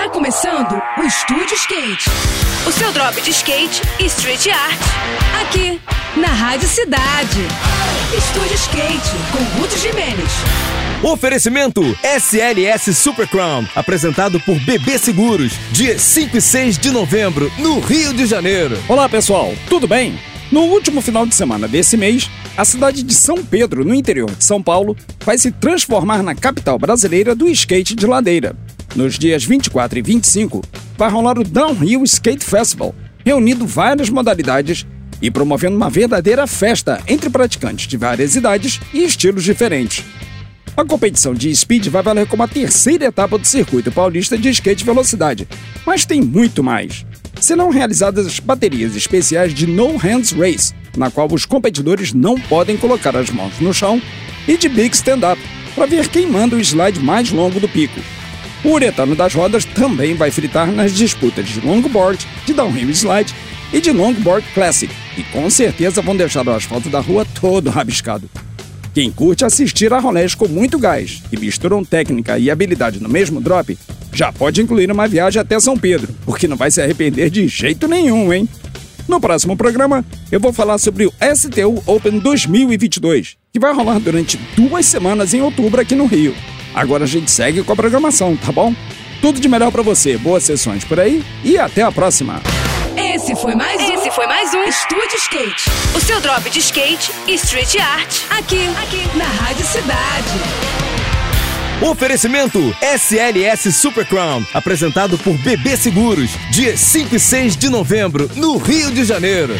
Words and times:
Tá 0.00 0.08
começando 0.08 0.80
o 0.96 1.02
Estúdio 1.02 1.54
Skate. 1.56 2.08
O 2.66 2.72
seu 2.72 2.90
drop 2.90 3.20
de 3.20 3.32
skate 3.32 3.82
e 4.00 4.06
street 4.06 4.46
art. 4.46 4.80
Aqui, 5.42 5.78
na 6.16 6.28
Rádio 6.28 6.66
Cidade. 6.66 7.40
Estúdio 8.16 8.54
Skate, 8.54 9.10
com 9.30 9.60
Ruth 9.60 9.76
Jimenez. 9.76 10.30
Oferecimento 11.02 11.82
SLS 12.02 12.94
Super 12.94 13.28
Crown, 13.28 13.66
apresentado 13.76 14.40
por 14.40 14.58
BB 14.60 14.96
Seguros, 14.96 15.52
dia 15.70 15.98
5 15.98 16.34
e 16.34 16.40
6 16.40 16.78
de 16.78 16.90
novembro, 16.90 17.52
no 17.58 17.78
Rio 17.78 18.14
de 18.14 18.24
Janeiro. 18.24 18.78
Olá 18.88 19.06
pessoal, 19.06 19.52
tudo 19.68 19.86
bem? 19.86 20.18
No 20.50 20.62
último 20.62 21.02
final 21.02 21.26
de 21.26 21.34
semana 21.34 21.68
desse 21.68 21.98
mês, 21.98 22.30
a 22.56 22.64
cidade 22.64 23.02
de 23.02 23.14
São 23.14 23.44
Pedro, 23.44 23.84
no 23.84 23.94
interior 23.94 24.30
de 24.30 24.44
São 24.44 24.62
Paulo, 24.62 24.96
vai 25.26 25.36
se 25.36 25.50
transformar 25.50 26.22
na 26.22 26.34
capital 26.34 26.78
brasileira 26.78 27.34
do 27.34 27.50
skate 27.50 27.94
de 27.94 28.06
ladeira. 28.06 28.56
Nos 28.94 29.18
dias 29.18 29.44
24 29.44 30.00
e 30.00 30.02
25, 30.02 30.62
vai 30.98 31.08
rolar 31.08 31.38
o 31.38 31.44
Downhill 31.44 32.02
Skate 32.04 32.44
Festival, 32.44 32.94
reunindo 33.24 33.66
várias 33.66 34.10
modalidades 34.10 34.84
e 35.22 35.30
promovendo 35.30 35.76
uma 35.76 35.88
verdadeira 35.88 36.46
festa 36.46 37.00
entre 37.06 37.30
praticantes 37.30 37.86
de 37.86 37.96
várias 37.96 38.34
idades 38.34 38.80
e 38.92 39.04
estilos 39.04 39.44
diferentes. 39.44 40.04
A 40.76 40.84
competição 40.84 41.34
de 41.34 41.54
speed 41.54 41.86
vai 41.88 42.02
valer 42.02 42.26
como 42.26 42.42
a 42.42 42.48
terceira 42.48 43.06
etapa 43.06 43.38
do 43.38 43.46
circuito 43.46 43.92
paulista 43.92 44.36
de 44.36 44.48
skate 44.48 44.84
velocidade, 44.84 45.46
mas 45.86 46.04
tem 46.04 46.20
muito 46.20 46.62
mais. 46.62 47.04
Serão 47.40 47.70
realizadas 47.70 48.40
baterias 48.40 48.96
especiais 48.96 49.54
de 49.54 49.66
No 49.66 49.96
Hands 49.96 50.32
Race, 50.32 50.74
na 50.96 51.10
qual 51.10 51.28
os 51.32 51.46
competidores 51.46 52.12
não 52.12 52.38
podem 52.40 52.76
colocar 52.76 53.16
as 53.16 53.30
mãos 53.30 53.58
no 53.60 53.72
chão, 53.72 54.02
e 54.48 54.56
de 54.56 54.68
Big 54.68 54.94
Stand-Up, 54.96 55.40
para 55.74 55.86
ver 55.86 56.08
quem 56.08 56.26
manda 56.26 56.56
o 56.56 56.60
slide 56.60 56.98
mais 56.98 57.30
longo 57.30 57.60
do 57.60 57.68
pico. 57.68 58.00
O 58.62 58.72
uretano 58.72 59.16
das 59.16 59.34
rodas 59.34 59.64
também 59.64 60.14
vai 60.14 60.30
fritar 60.30 60.70
nas 60.70 60.92
disputas 60.92 61.48
de 61.48 61.60
longboard, 61.60 62.26
de 62.44 62.52
downhill 62.52 62.90
slide 62.90 63.34
e 63.72 63.80
de 63.80 63.90
longboard 63.90 64.46
classic, 64.52 64.92
e 65.16 65.22
com 65.24 65.48
certeza 65.48 66.02
vão 66.02 66.14
deixar 66.14 66.46
o 66.46 66.52
asfalto 66.52 66.90
da 66.90 67.00
rua 67.00 67.26
todo 67.40 67.70
rabiscado. 67.70 68.28
Quem 68.92 69.10
curte 69.10 69.44
assistir 69.44 69.92
a 69.92 69.98
rolês 69.98 70.34
com 70.34 70.46
muito 70.48 70.78
gás 70.78 71.22
e 71.32 71.38
misturam 71.38 71.84
técnica 71.84 72.38
e 72.38 72.50
habilidade 72.50 73.00
no 73.00 73.08
mesmo 73.08 73.40
drop, 73.40 73.78
já 74.12 74.32
pode 74.32 74.60
incluir 74.60 74.90
uma 74.90 75.08
viagem 75.08 75.40
até 75.40 75.58
São 75.58 75.76
Pedro, 75.78 76.12
porque 76.26 76.48
não 76.48 76.56
vai 76.56 76.70
se 76.70 76.82
arrepender 76.82 77.30
de 77.30 77.46
jeito 77.46 77.86
nenhum, 77.86 78.32
hein? 78.32 78.48
No 79.08 79.20
próximo 79.20 79.56
programa, 79.56 80.04
eu 80.30 80.38
vou 80.38 80.52
falar 80.52 80.78
sobre 80.78 81.06
o 81.06 81.12
STU 81.34 81.82
Open 81.86 82.18
2022, 82.18 83.36
que 83.52 83.58
vai 83.58 83.72
rolar 83.72 83.98
durante 84.00 84.38
duas 84.56 84.84
semanas 84.86 85.32
em 85.32 85.40
outubro 85.40 85.80
aqui 85.80 85.94
no 85.94 86.06
Rio. 86.06 86.34
Agora 86.74 87.04
a 87.04 87.06
gente 87.06 87.30
segue 87.30 87.62
com 87.62 87.72
a 87.72 87.76
programação, 87.76 88.36
tá 88.36 88.52
bom? 88.52 88.74
Tudo 89.20 89.40
de 89.40 89.48
melhor 89.48 89.70
para 89.70 89.82
você, 89.82 90.16
boas 90.16 90.44
sessões 90.44 90.84
por 90.84 90.98
aí 90.98 91.22
e 91.44 91.58
até 91.58 91.82
a 91.82 91.92
próxima! 91.92 92.40
Esse 92.96 93.34
foi 93.36 93.54
mais 93.54 93.80
um. 93.80 93.94
Esse 93.94 94.10
foi 94.10 94.26
mais 94.26 94.54
um 94.54 94.62
Estúdio 94.64 95.16
Skate. 95.16 95.70
O 95.94 96.00
seu 96.00 96.20
drop 96.20 96.48
de 96.48 96.58
skate 96.58 97.12
e 97.26 97.34
street 97.34 97.76
art. 97.76 98.22
Aqui, 98.30 98.66
aqui, 98.82 99.18
na 99.18 99.24
Rádio 99.24 99.64
Cidade. 99.66 100.30
Oferecimento 101.82 102.76
SLS 102.80 103.72
Super 103.72 104.06
Crown, 104.06 104.44
apresentado 104.52 105.18
por 105.18 105.36
BB 105.38 105.76
Seguros, 105.76 106.30
dia 106.50 106.76
5 106.76 107.16
e 107.16 107.20
6 107.20 107.56
de 107.56 107.68
novembro, 107.68 108.30
no 108.36 108.58
Rio 108.58 108.90
de 108.90 109.04
Janeiro. 109.04 109.54